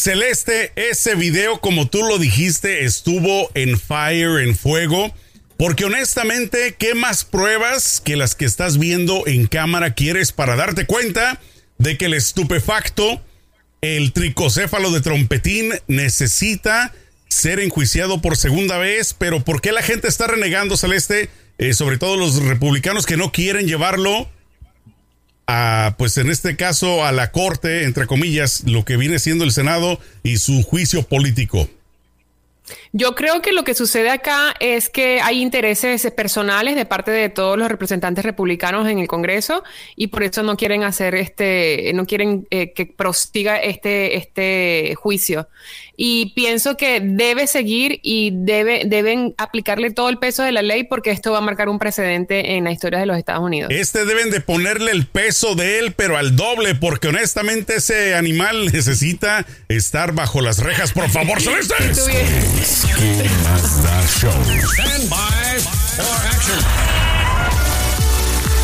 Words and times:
Celeste, 0.00 0.72
ese 0.76 1.14
video, 1.14 1.60
como 1.60 1.88
tú 1.88 2.02
lo 2.02 2.18
dijiste, 2.18 2.84
estuvo 2.84 3.50
en 3.52 3.78
fire, 3.78 4.40
en 4.40 4.56
fuego. 4.56 5.14
Porque 5.58 5.84
honestamente, 5.84 6.74
¿qué 6.78 6.94
más 6.94 7.26
pruebas 7.26 8.00
que 8.02 8.16
las 8.16 8.34
que 8.34 8.46
estás 8.46 8.78
viendo 8.78 9.26
en 9.26 9.46
cámara 9.46 9.92
quieres 9.92 10.32
para 10.32 10.56
darte 10.56 10.86
cuenta 10.86 11.38
de 11.76 11.98
que 11.98 12.06
el 12.06 12.14
estupefacto, 12.14 13.22
el 13.82 14.14
tricocéfalo 14.14 14.90
de 14.90 15.02
trompetín, 15.02 15.74
necesita 15.86 16.94
ser 17.28 17.60
enjuiciado 17.60 18.22
por 18.22 18.38
segunda 18.38 18.78
vez? 18.78 19.12
Pero 19.12 19.44
¿por 19.44 19.60
qué 19.60 19.70
la 19.70 19.82
gente 19.82 20.08
está 20.08 20.28
renegando, 20.28 20.78
Celeste? 20.78 21.28
Eh, 21.58 21.74
sobre 21.74 21.98
todo 21.98 22.16
los 22.16 22.42
republicanos 22.42 23.04
que 23.04 23.18
no 23.18 23.32
quieren 23.32 23.66
llevarlo 23.66 24.30
a, 25.50 25.96
pues 25.96 26.16
en 26.18 26.30
este 26.30 26.56
caso, 26.56 27.04
a 27.04 27.12
la 27.12 27.32
corte, 27.32 27.84
entre 27.84 28.06
comillas, 28.06 28.62
lo 28.66 28.84
que 28.84 28.96
viene 28.96 29.18
siendo 29.18 29.44
el 29.44 29.50
Senado 29.50 29.98
y 30.22 30.36
su 30.36 30.62
juicio 30.62 31.02
político. 31.02 31.68
Yo 32.92 33.14
creo 33.14 33.40
que 33.40 33.52
lo 33.52 33.62
que 33.62 33.74
sucede 33.74 34.10
acá 34.10 34.52
es 34.58 34.90
que 34.90 35.20
hay 35.20 35.40
intereses 35.40 36.10
personales 36.10 36.74
de 36.74 36.86
parte 36.86 37.12
de 37.12 37.28
todos 37.28 37.56
los 37.56 37.68
representantes 37.68 38.24
republicanos 38.24 38.88
en 38.88 38.98
el 38.98 39.06
Congreso 39.06 39.62
y 39.94 40.08
por 40.08 40.24
eso 40.24 40.42
no 40.42 40.56
quieren 40.56 40.82
hacer 40.82 41.14
este, 41.14 41.92
no 41.94 42.04
quieren 42.04 42.48
eh, 42.50 42.72
que 42.72 42.86
prosiga 42.86 43.58
este, 43.58 44.16
este 44.16 44.96
juicio. 44.96 45.48
Y 46.02 46.32
pienso 46.34 46.76
que 46.76 47.00
debe 47.00 47.46
seguir 47.46 48.00
y 48.02 48.32
debe, 48.32 48.84
deben 48.86 49.34
aplicarle 49.36 49.90
todo 49.90 50.08
el 50.08 50.18
peso 50.18 50.42
de 50.42 50.50
la 50.50 50.62
ley 50.62 50.84
porque 50.84 51.10
esto 51.10 51.30
va 51.30 51.38
a 51.38 51.42
marcar 51.42 51.68
un 51.68 51.78
precedente 51.78 52.56
en 52.56 52.64
la 52.64 52.72
historia 52.72 52.98
de 52.98 53.06
los 53.06 53.18
Estados 53.18 53.42
Unidos. 53.42 53.70
Este 53.70 54.04
deben 54.04 54.30
de 54.30 54.40
ponerle 54.40 54.92
el 54.92 55.06
peso 55.06 55.54
de 55.54 55.78
él, 55.78 55.92
pero 55.92 56.16
al 56.16 56.34
doble, 56.34 56.74
porque 56.74 57.08
honestamente 57.08 57.76
ese 57.76 58.14
animal 58.14 58.72
necesita 58.72 59.46
estar 59.68 60.12
bajo 60.12 60.40
las 60.40 60.58
rejas. 60.58 60.92
Por 60.92 61.08
favor, 61.10 61.40
Celeste. 61.42 62.00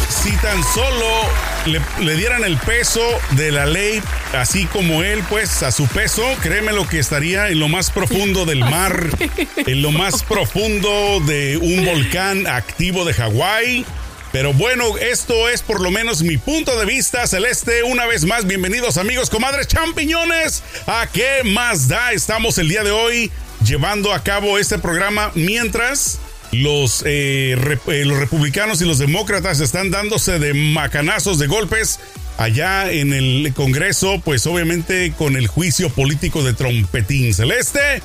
Si 0.08 0.30
tan 0.36 0.62
solo 0.74 1.06
le, 2.00 2.16
dieran 2.16 2.42
el 2.44 2.56
peso 2.56 3.02
de 3.32 3.52
la 3.52 3.66
ley, 3.66 4.02
así 4.32 4.64
como 4.66 5.02
él, 5.02 5.22
pues 5.28 5.62
a 5.62 5.70
su 5.70 5.86
peso, 5.88 6.22
créeme 6.40 6.72
lo 6.72 6.88
que 6.88 6.98
estaría 6.98 7.48
en 7.48 7.60
lo 7.60 7.68
más 7.68 7.90
profundo 7.90 8.46
del 8.46 8.60
mar, 8.60 9.10
en 9.56 9.82
lo 9.82 9.90
más 9.90 10.22
profundo 10.22 11.20
de 11.26 11.58
un 11.58 11.84
volcán 11.84 12.46
activo 12.46 13.04
de 13.04 13.12
Hawái. 13.12 13.84
Pero 14.32 14.52
bueno, 14.52 14.96
esto 14.98 15.48
es 15.48 15.62
por 15.62 15.80
lo 15.80 15.90
menos 15.90 16.22
mi 16.22 16.38
punto 16.38 16.78
de 16.78 16.86
vista 16.86 17.26
celeste. 17.26 17.82
Una 17.82 18.06
vez 18.06 18.24
más, 18.24 18.46
bienvenidos 18.46 18.96
amigos, 18.96 19.30
comadres 19.30 19.66
champiñones. 19.66 20.62
¿A 20.86 21.06
qué 21.12 21.42
más 21.44 21.88
da? 21.88 22.12
Estamos 22.12 22.58
el 22.58 22.68
día 22.68 22.82
de 22.82 22.90
hoy 22.90 23.30
llevando 23.66 24.12
a 24.12 24.22
cabo 24.22 24.58
este 24.58 24.78
programa 24.78 25.32
mientras 25.34 26.18
los, 26.52 27.02
eh, 27.04 27.56
eh, 27.88 28.04
los 28.04 28.18
republicanos 28.18 28.80
y 28.80 28.84
los 28.84 28.98
demócratas 28.98 29.60
están 29.60 29.90
dándose 29.90 30.38
de 30.38 30.54
macanazos, 30.54 31.38
de 31.38 31.46
golpes 31.48 31.98
allá 32.38 32.90
en 32.90 33.12
el 33.12 33.52
Congreso, 33.54 34.20
pues 34.24 34.46
obviamente 34.46 35.12
con 35.18 35.36
el 35.36 35.48
juicio 35.48 35.90
político 35.90 36.44
de 36.44 36.54
Trompetín 36.54 37.34
Celeste. 37.34 38.02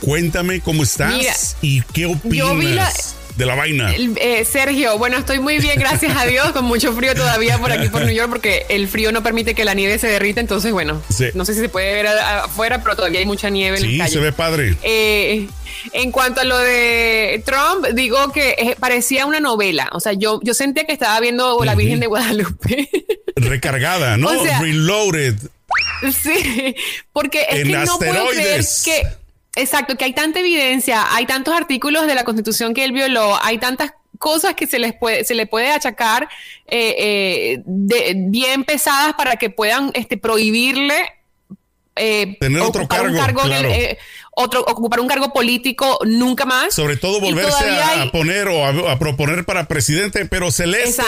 Cuéntame 0.00 0.60
cómo 0.60 0.82
estás 0.82 1.56
y 1.62 1.82
qué 1.92 2.06
opinas 2.06 3.15
de 3.36 3.46
la 3.46 3.54
vaina. 3.54 3.94
Eh, 3.94 4.44
Sergio, 4.44 4.98
bueno, 4.98 5.18
estoy 5.18 5.40
muy 5.40 5.58
bien, 5.58 5.78
gracias 5.78 6.16
a 6.16 6.24
Dios, 6.24 6.52
con 6.52 6.64
mucho 6.64 6.92
frío 6.94 7.14
todavía 7.14 7.58
por 7.58 7.70
aquí 7.70 7.88
por 7.88 8.02
New 8.02 8.14
York, 8.14 8.28
porque 8.28 8.66
el 8.68 8.88
frío 8.88 9.12
no 9.12 9.22
permite 9.22 9.54
que 9.54 9.64
la 9.64 9.74
nieve 9.74 9.98
se 9.98 10.08
derrita, 10.08 10.40
entonces, 10.40 10.72
bueno, 10.72 11.02
no 11.34 11.44
sé 11.44 11.54
si 11.54 11.60
se 11.60 11.68
puede 11.68 11.92
ver 11.92 12.06
afuera, 12.06 12.82
pero 12.82 12.96
todavía 12.96 13.20
hay 13.20 13.26
mucha 13.26 13.50
nieve 13.50 13.78
en 13.78 13.98
la 13.98 14.04
calle. 14.04 14.14
se 14.14 14.20
ve 14.20 14.32
padre. 14.32 14.76
Eh, 14.82 15.48
en 15.92 16.10
cuanto 16.10 16.40
a 16.40 16.44
lo 16.44 16.58
de 16.58 17.42
Trump, 17.44 17.86
digo 17.94 18.32
que 18.32 18.56
eh, 18.58 18.76
parecía 18.80 19.26
una 19.26 19.40
novela, 19.40 19.90
o 19.92 20.00
sea, 20.00 20.14
yo, 20.14 20.40
yo 20.42 20.54
sentía 20.54 20.84
que 20.84 20.92
estaba 20.92 21.20
viendo 21.20 21.62
La 21.64 21.74
Virgen 21.74 22.00
de 22.00 22.06
Guadalupe. 22.06 22.88
Recargada, 23.36 24.16
¿no? 24.16 24.30
Reloaded. 24.60 25.36
Sí, 26.22 26.74
porque 27.12 27.46
es 27.50 27.64
que 27.64 27.72
no 27.72 27.98
puedo 27.98 28.28
creer 28.28 28.64
que 28.84 29.06
Exacto, 29.56 29.96
que 29.96 30.04
hay 30.04 30.12
tanta 30.12 30.40
evidencia, 30.40 31.14
hay 31.14 31.26
tantos 31.26 31.54
artículos 31.54 32.06
de 32.06 32.14
la 32.14 32.24
Constitución 32.24 32.74
que 32.74 32.84
él 32.84 32.92
violó, 32.92 33.38
hay 33.42 33.58
tantas 33.58 33.92
cosas 34.18 34.54
que 34.54 34.66
se 34.66 34.78
les 34.78 34.94
puede, 34.94 35.24
se 35.24 35.34
le 35.34 35.46
puede 35.46 35.70
achacar 35.70 36.28
eh, 36.66 37.62
eh, 37.66 38.14
bien 38.16 38.64
pesadas 38.64 39.14
para 39.14 39.36
que 39.36 39.50
puedan 39.50 39.90
este, 39.94 40.18
prohibirle 40.18 40.94
eh, 41.96 42.36
tener 42.38 42.60
otro 42.60 42.86
cargo, 42.86 43.16
otro, 44.32 44.60
ocupar 44.68 45.00
un 45.00 45.08
cargo 45.08 45.32
político 45.32 45.98
nunca 46.04 46.44
más. 46.44 46.74
Sobre 46.74 46.98
todo 46.98 47.20
volverse 47.20 47.64
a, 47.80 48.12
poner 48.12 48.48
o 48.48 48.66
a, 48.66 48.98
proponer 48.98 49.46
para 49.46 49.66
presidente, 49.66 50.26
pero 50.26 50.52
Celeste, 50.52 51.02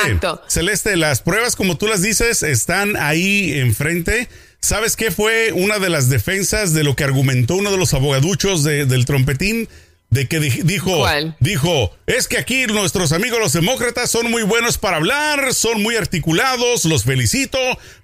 Celeste, 0.46 0.96
las 0.96 1.20
pruebas 1.20 1.54
como 1.54 1.76
tú 1.76 1.86
las 1.86 2.00
dices 2.00 2.42
están 2.42 2.96
ahí 2.96 3.58
enfrente 3.58 4.28
¿Sabes 4.60 4.96
qué 4.96 5.10
fue 5.10 5.52
una 5.52 5.78
de 5.78 5.88
las 5.88 6.08
defensas 6.08 6.74
de 6.74 6.84
lo 6.84 6.96
que 6.96 7.04
argumentó 7.04 7.56
uno 7.56 7.70
de 7.70 7.76
los 7.76 7.94
abogaduchos 7.94 8.64
del 8.64 9.04
trompetín? 9.04 9.68
De 10.10 10.26
que 10.26 10.40
dijo, 10.40 11.04
dijo, 11.38 11.94
es 12.06 12.28
que 12.28 12.38
aquí 12.38 12.66
nuestros 12.66 13.12
amigos 13.12 13.40
los 13.40 13.52
demócratas 13.52 14.10
son 14.10 14.30
muy 14.30 14.42
buenos 14.42 14.78
para 14.78 14.96
hablar, 14.96 15.52
son 15.52 15.82
muy 15.82 15.96
articulados, 15.96 16.86
los 16.86 17.04
felicito, 17.04 17.58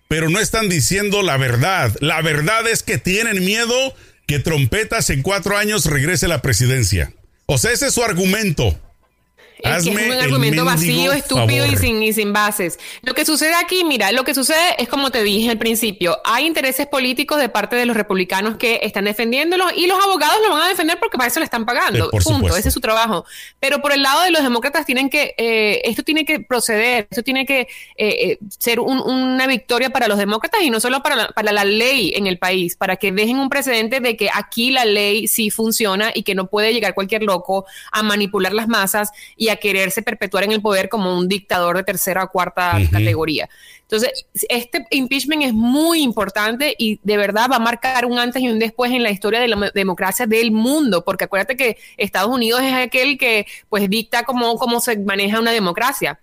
pero 0.06 0.28
no 0.28 0.38
están 0.38 0.68
diciendo 0.68 1.22
la 1.22 1.38
verdad. 1.38 1.96
La 2.00 2.20
verdad 2.20 2.68
es 2.68 2.82
que 2.82 2.98
tienen 2.98 3.42
miedo 3.44 3.94
que 4.26 4.38
Trompetas 4.38 5.08
en 5.10 5.22
cuatro 5.22 5.56
años 5.56 5.86
regrese 5.86 6.26
a 6.26 6.28
la 6.28 6.42
presidencia. 6.42 7.12
O 7.46 7.56
sea, 7.56 7.72
ese 7.72 7.86
es 7.86 7.94
su 7.94 8.02
argumento 8.02 8.78
es 9.58 9.86
un 9.86 9.98
argumento 9.98 10.64
vacío, 10.64 11.12
estúpido 11.12 11.66
y 11.66 11.76
sin, 11.76 12.02
y 12.02 12.12
sin 12.12 12.32
bases. 12.32 12.78
Lo 13.02 13.14
que 13.14 13.24
sucede 13.24 13.54
aquí, 13.54 13.84
mira, 13.84 14.12
lo 14.12 14.24
que 14.24 14.34
sucede 14.34 14.76
es 14.78 14.88
como 14.88 15.10
te 15.10 15.22
dije 15.22 15.50
al 15.50 15.58
principio, 15.58 16.20
hay 16.24 16.46
intereses 16.46 16.86
políticos 16.86 17.38
de 17.38 17.48
parte 17.48 17.76
de 17.76 17.86
los 17.86 17.96
republicanos 17.96 18.56
que 18.56 18.80
están 18.82 19.04
defendiéndolos 19.04 19.72
y 19.76 19.86
los 19.86 20.02
abogados 20.02 20.36
lo 20.42 20.54
van 20.54 20.62
a 20.62 20.68
defender 20.68 20.98
porque 20.98 21.16
para 21.16 21.28
eso 21.28 21.40
le 21.40 21.44
están 21.44 21.64
pagando. 21.64 22.10
Eh, 22.12 22.18
punto, 22.22 22.56
ese 22.56 22.68
es 22.68 22.74
su 22.74 22.80
trabajo. 22.80 23.24
Pero 23.60 23.80
por 23.80 23.92
el 23.92 24.02
lado 24.02 24.22
de 24.22 24.30
los 24.30 24.42
demócratas 24.42 24.86
tienen 24.86 25.08
que, 25.08 25.34
eh, 25.36 25.80
esto 25.84 26.02
tiene 26.02 26.24
que 26.24 26.40
proceder, 26.40 27.06
esto 27.10 27.22
tiene 27.22 27.46
que 27.46 27.68
eh, 27.96 28.38
ser 28.58 28.80
una 28.80 29.46
victoria 29.46 29.90
para 29.90 30.08
los 30.08 30.18
demócratas 30.18 30.62
y 30.62 30.70
no 30.70 30.80
solo 30.80 31.02
para 31.02 31.16
la, 31.16 31.28
para 31.28 31.52
la 31.52 31.64
ley 31.64 32.12
en 32.16 32.26
el 32.26 32.38
país, 32.38 32.76
para 32.76 32.96
que 32.96 33.12
dejen 33.12 33.38
un 33.38 33.48
precedente 33.48 34.00
de 34.00 34.16
que 34.16 34.30
aquí 34.32 34.70
la 34.70 34.84
ley 34.84 35.28
sí 35.28 35.50
funciona 35.50 36.10
y 36.14 36.22
que 36.22 36.34
no 36.34 36.46
puede 36.46 36.72
llegar 36.72 36.94
cualquier 36.94 37.22
loco 37.22 37.66
a 37.92 38.02
manipular 38.02 38.52
las 38.52 38.68
masas 38.68 39.10
y 39.36 39.43
a 39.48 39.56
quererse 39.56 40.02
perpetuar 40.02 40.44
en 40.44 40.52
el 40.52 40.62
poder 40.62 40.88
como 40.88 41.16
un 41.16 41.28
dictador 41.28 41.76
de 41.76 41.84
tercera 41.84 42.24
o 42.24 42.28
cuarta 42.30 42.78
categoría. 42.90 43.48
Entonces, 43.82 44.26
este 44.48 44.86
impeachment 44.90 45.42
es 45.42 45.52
muy 45.52 46.02
importante 46.02 46.74
y 46.78 46.98
de 47.02 47.16
verdad 47.16 47.48
va 47.50 47.56
a 47.56 47.60
marcar 47.60 48.06
un 48.06 48.18
antes 48.18 48.42
y 48.42 48.48
un 48.48 48.58
después 48.58 48.90
en 48.92 49.02
la 49.02 49.10
historia 49.10 49.40
de 49.40 49.48
la 49.48 49.70
democracia 49.74 50.26
del 50.26 50.50
mundo, 50.50 51.04
porque 51.04 51.24
acuérdate 51.24 51.56
que 51.56 51.76
Estados 51.96 52.34
Unidos 52.34 52.62
es 52.62 52.72
aquel 52.72 53.18
que 53.18 53.46
pues 53.68 53.88
dicta 53.90 54.24
cómo, 54.24 54.56
cómo 54.56 54.80
se 54.80 54.98
maneja 54.98 55.38
una 55.38 55.52
democracia. 55.52 56.18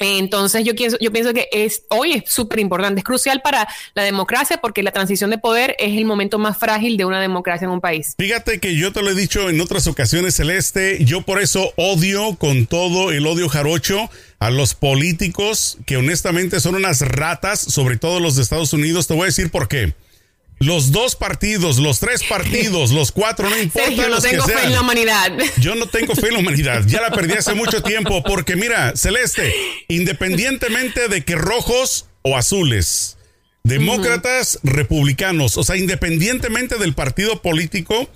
Entonces 0.00 0.64
yo 0.64 0.74
pienso, 0.74 0.96
yo 0.98 1.12
pienso 1.12 1.34
que 1.34 1.48
es, 1.52 1.82
hoy 1.88 2.12
es 2.12 2.32
súper 2.32 2.58
importante, 2.58 3.00
es 3.00 3.04
crucial 3.04 3.42
para 3.42 3.68
la 3.94 4.02
democracia 4.02 4.58
porque 4.60 4.82
la 4.82 4.92
transición 4.92 5.28
de 5.28 5.36
poder 5.36 5.76
es 5.78 5.96
el 5.96 6.06
momento 6.06 6.38
más 6.38 6.56
frágil 6.56 6.96
de 6.96 7.04
una 7.04 7.20
democracia 7.20 7.66
en 7.66 7.70
un 7.70 7.82
país. 7.82 8.14
Fíjate 8.18 8.60
que 8.60 8.74
yo 8.74 8.92
te 8.92 9.02
lo 9.02 9.10
he 9.10 9.14
dicho 9.14 9.50
en 9.50 9.60
otras 9.60 9.86
ocasiones, 9.86 10.36
Celeste, 10.36 11.04
yo 11.04 11.20
por 11.20 11.40
eso 11.40 11.74
odio 11.76 12.36
con 12.36 12.66
todo 12.66 13.12
el 13.12 13.26
odio 13.26 13.50
jarocho 13.50 14.10
a 14.38 14.50
los 14.50 14.74
políticos 14.74 15.76
que 15.84 15.98
honestamente 15.98 16.60
son 16.60 16.76
unas 16.76 17.02
ratas, 17.02 17.60
sobre 17.60 17.98
todo 17.98 18.20
los 18.20 18.36
de 18.36 18.42
Estados 18.42 18.72
Unidos. 18.72 19.06
Te 19.06 19.12
voy 19.12 19.24
a 19.24 19.26
decir 19.26 19.50
por 19.50 19.68
qué. 19.68 19.92
Los 20.62 20.92
dos 20.92 21.16
partidos, 21.16 21.78
los 21.78 22.00
tres 22.00 22.22
partidos, 22.22 22.90
los 22.90 23.12
cuatro, 23.12 23.48
no 23.48 23.58
importa. 23.62 23.90
Yo 23.90 24.08
no 24.10 24.20
tengo 24.20 24.44
fe 24.46 24.64
en 24.64 24.72
la 24.72 24.82
humanidad. 24.82 25.32
Yo 25.58 25.74
no 25.74 25.86
tengo 25.86 26.14
fe 26.14 26.28
en 26.28 26.34
la 26.34 26.40
humanidad. 26.40 26.84
Ya 26.86 27.00
la 27.00 27.10
perdí 27.10 27.32
hace 27.32 27.54
mucho 27.54 27.82
tiempo. 27.82 28.22
Porque 28.22 28.56
mira, 28.56 28.94
Celeste, 28.94 29.54
independientemente 29.88 31.08
de 31.08 31.24
que 31.24 31.34
rojos 31.34 32.06
o 32.20 32.36
azules, 32.36 33.16
demócratas, 33.64 34.60
republicanos, 34.62 35.56
o 35.56 35.64
sea, 35.64 35.76
independientemente 35.76 36.76
del 36.76 36.92
partido 36.92 37.40
político, 37.40 38.10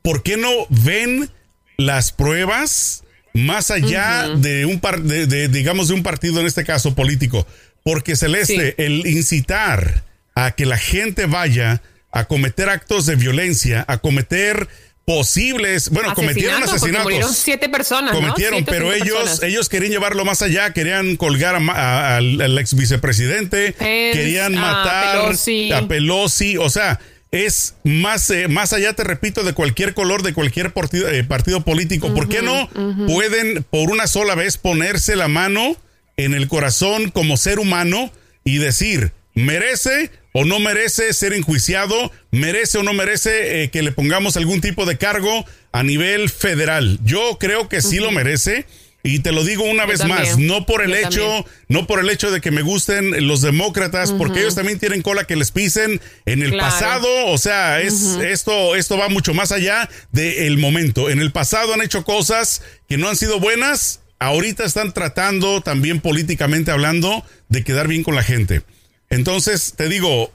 ¿por 0.00 0.22
qué 0.22 0.38
no 0.38 0.50
ven 0.70 1.30
las 1.76 2.12
pruebas 2.12 3.04
más 3.34 3.70
allá 3.70 4.26
de 4.36 4.64
un 4.64 4.80
par, 4.80 5.02
de, 5.02 5.48
digamos, 5.48 5.88
de 5.88 5.94
un 5.94 6.02
partido 6.02 6.40
en 6.40 6.46
este 6.46 6.64
caso 6.64 6.94
político? 6.94 7.46
Porque 7.82 8.16
Celeste, 8.16 8.74
el 8.78 9.06
incitar 9.06 10.04
a 10.34 10.52
que 10.52 10.64
la 10.64 10.78
gente 10.78 11.26
vaya 11.26 11.82
a 12.12 12.24
cometer 12.24 12.68
actos 12.68 13.06
de 13.06 13.16
violencia, 13.16 13.84
a 13.88 13.98
cometer 13.98 14.68
posibles, 15.04 15.90
bueno, 15.90 16.14
cometieron 16.14 16.62
asesinatos. 16.62 17.04
Murieron 17.04 17.34
siete 17.34 17.68
personas. 17.68 18.12
Cometieron, 18.12 18.64
pero 18.64 18.92
ellos, 18.92 19.42
ellos 19.42 19.68
querían 19.68 19.92
llevarlo 19.92 20.24
más 20.24 20.42
allá, 20.42 20.72
querían 20.72 21.16
colgar 21.16 21.56
al 21.56 22.58
ex 22.58 22.74
vicepresidente, 22.74 23.74
querían 23.74 24.54
matar 24.54 25.34
a 25.74 25.88
Pelosi. 25.88 26.56
o 26.58 26.70
sea, 26.70 27.00
es 27.32 27.74
más, 27.84 28.28
eh, 28.30 28.48
más 28.48 28.72
allá, 28.72 28.92
te 28.92 29.04
repito, 29.04 29.42
de 29.44 29.52
cualquier 29.52 29.94
color, 29.94 30.22
de 30.22 30.32
cualquier 30.32 30.72
partido, 30.72 31.08
eh, 31.08 31.24
partido 31.24 31.62
político. 31.62 32.12
¿Por 32.14 32.28
qué 32.28 32.42
no 32.42 32.68
pueden 33.06 33.64
por 33.68 33.90
una 33.90 34.06
sola 34.06 34.34
vez 34.34 34.58
ponerse 34.58 35.16
la 35.16 35.28
mano 35.28 35.76
en 36.16 36.34
el 36.34 36.48
corazón 36.48 37.10
como 37.10 37.36
ser 37.36 37.58
humano 37.58 38.12
y 38.44 38.58
decir, 38.58 39.12
merece 39.40 40.10
o 40.32 40.44
no 40.44 40.60
merece 40.60 41.12
ser 41.12 41.32
enjuiciado, 41.32 42.12
merece 42.30 42.78
o 42.78 42.82
no 42.82 42.92
merece 42.92 43.62
eh, 43.62 43.70
que 43.70 43.82
le 43.82 43.92
pongamos 43.92 44.36
algún 44.36 44.60
tipo 44.60 44.86
de 44.86 44.98
cargo 44.98 45.44
a 45.72 45.82
nivel 45.82 46.30
federal? 46.30 46.98
Yo 47.04 47.38
creo 47.38 47.68
que 47.68 47.82
sí 47.82 47.98
lo 47.98 48.10
merece. 48.10 48.66
Y 49.02 49.20
te 49.20 49.32
lo 49.32 49.44
digo 49.44 49.64
una 49.64 49.86
vez 49.86 50.04
más, 50.04 50.36
no 50.36 50.66
por 50.66 50.82
el 50.82 50.94
hecho, 50.94 51.46
no 51.68 51.86
por 51.86 52.00
el 52.00 52.10
hecho 52.10 52.30
de 52.30 52.42
que 52.42 52.50
me 52.50 52.60
gusten 52.60 53.26
los 53.26 53.40
demócratas, 53.40 54.12
porque 54.12 54.40
ellos 54.40 54.54
también 54.54 54.78
tienen 54.78 55.00
cola 55.00 55.24
que 55.24 55.36
les 55.36 55.52
pisen 55.52 56.02
en 56.26 56.42
el 56.42 56.54
pasado, 56.58 57.08
o 57.28 57.38
sea, 57.38 57.80
es 57.80 58.18
esto 58.22 58.76
esto 58.76 58.98
va 58.98 59.08
mucho 59.08 59.32
más 59.32 59.52
allá 59.52 59.88
del 60.12 60.58
momento. 60.58 61.08
En 61.08 61.18
el 61.18 61.32
pasado 61.32 61.72
han 61.72 61.80
hecho 61.80 62.04
cosas 62.04 62.60
que 62.90 62.98
no 62.98 63.08
han 63.08 63.16
sido 63.16 63.40
buenas, 63.40 64.00
ahorita 64.18 64.64
están 64.64 64.92
tratando 64.92 65.62
también 65.62 66.00
políticamente 66.00 66.70
hablando 66.70 67.24
de 67.48 67.64
quedar 67.64 67.88
bien 67.88 68.02
con 68.02 68.14
la 68.14 68.22
gente. 68.22 68.60
Entonces, 69.10 69.74
te 69.76 69.88
digo, 69.88 70.32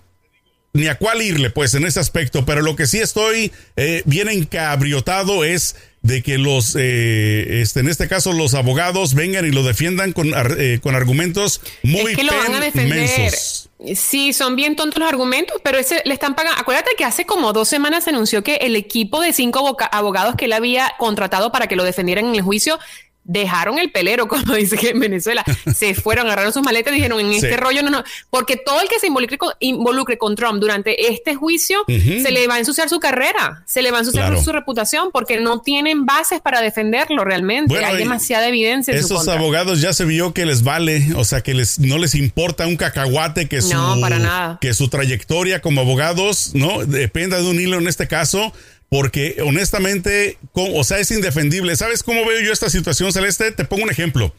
ni 0.74 0.88
a 0.88 0.98
cuál 0.98 1.22
irle, 1.22 1.50
pues, 1.50 1.74
en 1.74 1.86
ese 1.86 2.02
aspecto, 2.02 2.46
pero 2.46 2.62
lo 2.62 2.76
que 2.76 2.86
sí 2.86 3.00
estoy 3.00 3.52
eh, 3.78 4.04
bien 4.06 4.28
encabriotado 4.28 5.46
es 5.46 5.78
de 6.02 6.22
que 6.22 6.38
los, 6.38 6.76
eh, 6.78 7.62
este, 7.62 7.80
en 7.80 7.88
este 7.88 8.08
caso, 8.08 8.34
los 8.34 8.54
abogados 8.54 9.16
vengan 9.16 9.46
y 9.46 9.52
lo 9.52 9.64
defiendan 9.64 10.12
con, 10.12 10.34
eh, 10.60 10.80
con 10.84 10.94
argumentos 10.94 11.62
muy 11.82 12.12
es 12.12 12.18
que 12.18 12.24
lo 12.24 12.36
van 12.36 12.54
a 12.54 12.60
defender. 12.60 13.32
Sí, 13.96 14.34
son 14.34 14.56
bien 14.56 14.76
tontos 14.76 15.00
los 15.00 15.10
argumentos, 15.10 15.60
pero 15.64 15.78
ese 15.78 16.02
le 16.06 16.14
están 16.14 16.36
pagando. 16.36 16.60
Acuérdate 16.60 16.92
que 16.98 17.06
hace 17.06 17.26
como 17.26 17.54
dos 17.54 17.68
semanas 17.68 18.04
se 18.04 18.12
anunció 18.12 18.44
que 18.44 18.56
el 18.56 18.76
equipo 18.76 19.22
de 19.22 19.34
cinco 19.34 19.78
abogados 19.92 20.36
que 20.36 20.46
él 20.46 20.54
había 20.54 20.94
contratado 20.98 21.52
para 21.52 21.68
que 21.68 21.76
lo 21.76 21.84
defendieran 21.84 22.26
en 22.26 22.36
el 22.36 22.42
juicio 22.42 22.80
dejaron 23.26 23.80
el 23.80 23.92
pelero, 23.92 24.28
como 24.30 24.54
dice 24.54 24.78
que 24.78 24.90
en 24.90 25.00
Venezuela, 25.00 25.44
se 25.76 25.94
fueron, 25.94 26.28
agarraron 26.28 26.54
sus 26.54 26.64
maletas 26.64 26.94
y 26.94 26.98
dijeron, 26.98 27.20
en 27.20 27.32
este 27.32 27.58
rollo 27.58 27.84
no, 27.84 27.90
no, 27.90 28.04
porque 28.30 28.56
todo 28.56 28.80
el 28.82 28.88
que 28.88 29.00
se 29.00 29.08
involucre 29.08 29.38
con, 29.38 29.52
involucre 29.60 30.18
con 30.18 30.36
Trump 30.36 30.60
durante 30.62 31.10
este 31.12 31.36
juicio, 31.36 31.84
se 31.88 32.32
le 32.32 32.48
va 32.48 32.56
a 32.56 32.60
ensuciar 32.60 32.88
su 32.88 33.00
carrera, 33.00 33.64
se 33.66 33.82
le 33.82 33.92
va 33.92 33.98
a 33.98 34.00
ensuciar 34.02 34.42
su 34.42 34.52
reputación, 34.52 35.10
porque 35.12 35.40
no 35.40 35.62
tienen 35.62 36.06
bases 36.06 36.40
para 36.40 36.62
defenderlo 36.62 37.26
realmente, 37.26 37.84
hay 37.84 37.98
demasiada 37.98 38.48
evidencia. 38.48 38.94
En 38.94 39.00
esos 39.00 39.28
abogados 39.28 39.82
ya 39.82 39.94
se 39.94 40.06
vio 40.06 40.34
que 40.34 40.46
les 40.46 40.64
vale, 40.64 41.08
o 41.16 41.26
sea, 41.26 41.42
que 41.42 41.54
les 41.54 41.80
no 41.80 41.98
les 41.98 42.16
importa 42.16 42.68
un 42.68 42.78
cacahuate 42.78 43.48
que 43.48 43.62
su, 43.62 43.76
que 44.62 44.74
su 44.74 44.88
trayectoria 44.88 45.62
como 45.62 45.82
abogados, 45.82 46.52
¿no? 46.54 46.86
Dependa 46.86 47.38
de 47.38 47.50
un 47.50 47.60
hilo 47.60 47.78
en 47.78 47.88
este 47.88 48.08
caso 48.08 48.54
porque 48.90 49.38
honestamente, 49.46 50.38
o 50.54 50.84
sea, 50.84 51.00
es 51.00 51.12
indefendible. 51.12 51.76
¿Sabes 51.76 52.04
cómo 52.04 52.26
veo 52.26 52.42
yo 52.42 52.54
esta 52.54 52.70
situación, 52.70 53.12
Celeste? 53.12 53.52
Te 53.52 53.66
pongo 53.66 53.84
un 53.84 53.90
ejemplo. 53.90 54.34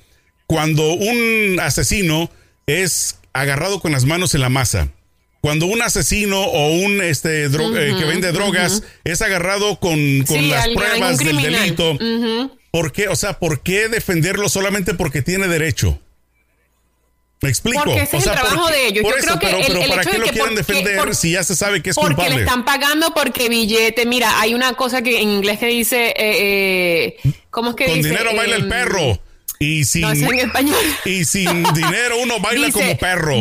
Cuando 0.47 0.95
un 0.95 1.59
asesino 1.61 2.31
es 2.67 3.19
agarrado 3.33 3.81
con 3.81 3.93
las 3.93 4.05
manos 4.05 4.35
en 4.35 4.41
la 4.41 4.49
masa, 4.49 4.91
cuando 5.41 5.67
un 5.67 5.83
asesino 5.83 6.41
o 6.41 6.73
un 6.73 7.01
este 7.03 7.45
eh, 7.45 7.95
que 7.99 8.05
vende 8.05 8.33
drogas 8.33 8.83
es 9.05 9.23
agarrado 9.23 9.79
con, 9.79 10.19
las 10.19 10.69
pruebas 10.69 11.19
del 11.19 11.37
delito, 11.37 11.99
¿por 12.71 12.93
qué? 12.93 13.09
O 13.09 13.17
sea, 13.17 13.39
¿por 13.39 13.61
qué 13.61 13.89
defenderlo 13.89 14.49
solamente 14.49 14.95
porque 14.95 15.23
tiene 15.23 15.49
derecho? 15.49 16.01
Me 17.43 17.51
explico. 17.51 17.85
Porque 17.85 18.03
ese 18.03 18.17
es 18.17 18.27
el 18.27 18.33
trabajo 18.33 18.69
de 18.69 18.87
ellos. 18.87 19.05
Yo 19.05 19.11
creo 19.11 19.39
que 19.39 19.47
pero, 19.67 19.89
¿para 19.89 20.05
qué 20.05 20.19
lo 20.19 20.27
quieren 20.27 20.55
defender 20.55 21.15
si 21.15 21.33
ya 21.33 21.45
se 21.45 21.55
sabe 21.55 21.83
que 21.83 21.91
es 21.91 21.97
porque 21.97 22.15
culpable? 22.15 22.31
Porque 22.31 22.45
le 22.45 22.49
están 22.49 22.65
pagando 22.65 23.13
porque 23.13 23.49
billete. 23.49 24.07
Mira, 24.07 24.41
hay 24.41 24.55
una 24.55 24.73
cosa 24.73 25.03
que 25.03 25.21
en 25.21 25.31
inglés 25.31 25.59
que 25.59 25.67
dice, 25.67 26.15
eh, 26.17 27.17
eh 27.25 27.35
¿cómo 27.51 27.71
es 27.71 27.77
que 27.77 27.87
Con 27.87 27.97
dice? 27.97 28.09
dinero 28.09 28.35
baila 28.35 28.57
el 28.57 28.63
em, 28.63 28.69
perro. 28.69 29.21
Y 29.59 29.85
sin, 29.85 30.03
no, 30.03 30.11
en 30.13 30.39
español. 30.39 30.77
y 31.05 31.25
sin 31.25 31.63
dinero 31.75 32.17
uno 32.23 32.41
baila 32.41 32.71
como 32.71 32.97
perro. 32.99 33.37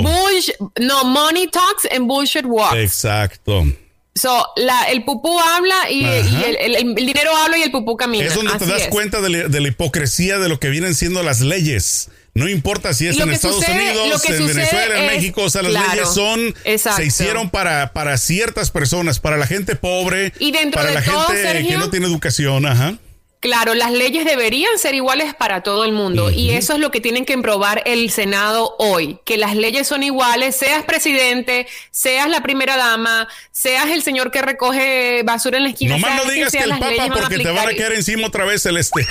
no, 0.79 1.03
money 1.05 1.47
talks 1.47 1.87
and 1.93 2.07
bullshit 2.07 2.45
walks. 2.45 2.75
Exacto. 2.75 3.65
So, 4.13 4.47
la, 4.55 4.83
el 4.83 5.03
pupú 5.03 5.37
habla 5.37 5.89
y, 5.89 6.05
el, 6.05 6.95
dinero 6.95 7.35
habla 7.35 7.57
y 7.57 7.63
el 7.63 7.71
pupú 7.71 7.97
camina. 7.97 8.25
Es 8.25 8.35
donde 8.35 8.57
te 8.57 8.65
das 8.65 8.87
cuenta 8.87 9.19
de, 9.19 9.49
de 9.49 9.59
la 9.59 9.67
hipocresía 9.67 10.37
de 10.39 10.47
lo 10.47 10.57
que 10.57 10.69
vienen 10.69 10.95
siendo 10.95 11.21
las 11.21 11.41
leyes. 11.41 12.09
No 12.35 12.49
importa 12.49 12.93
si 12.93 13.07
es 13.07 13.17
en 13.17 13.29
Estados 13.29 13.65
Unidos, 13.65 14.25
en 14.25 14.47
Venezuela, 14.47 14.99
en 14.99 15.07
México, 15.07 15.43
o 15.43 15.49
sea, 15.49 15.61
las 15.61 15.89
leyes 15.93 16.13
son, 16.13 16.53
se 16.77 17.05
hicieron 17.05 17.49
para, 17.49 17.93
para 17.93 18.17
ciertas 18.17 18.71
personas, 18.71 19.21
para 19.21 19.37
la 19.37 19.47
gente 19.47 19.77
pobre, 19.77 20.33
y 20.37 20.51
para 20.71 20.91
la 20.91 21.01
gente 21.01 21.65
que 21.65 21.77
no 21.77 21.89
tiene 21.89 22.07
educación, 22.07 22.65
ajá. 22.65 22.97
Claro, 23.45 23.75
las 23.75 23.91
leyes 23.91 24.25
deberían 24.25 24.77
ser 24.79 24.95
iguales 24.95 25.35
para 25.35 25.61
todo 25.61 25.85
el 25.85 25.91
mundo 25.91 26.31
y 26.31 26.49
eso 26.51 26.73
es 26.73 26.79
lo 26.79 26.89
que 26.89 26.99
tienen 26.99 27.25
que 27.25 27.37
probar 27.37 27.83
el 27.85 28.09
Senado 28.09 28.75
hoy, 28.79 29.19
que 29.23 29.37
las 29.37 29.55
leyes 29.55 29.87
son 29.87 30.01
iguales, 30.01 30.55
seas 30.55 30.83
presidente, 30.83 31.67
seas 31.91 32.27
la 32.27 32.41
primera 32.41 32.75
dama, 32.75 33.27
seas 33.51 33.91
el 33.91 34.01
señor 34.01 34.31
que 34.31 34.41
recoge 34.41 35.21
basura 35.23 35.57
en 35.57 35.63
la 35.65 35.69
esquina. 35.69 35.95
Nomás 35.95 36.25
no 36.25 36.31
digas 36.31 36.51
que, 36.51 36.57
el 36.57 36.69
Papa 36.71 37.19
porque 37.21 37.37
te 37.37 37.51
van 37.51 37.67
a 37.67 37.73
quedar 37.73 37.93
encima 37.93 38.25
otra 38.25 38.45
vez 38.45 38.65
el 38.65 38.77
este. 38.77 39.05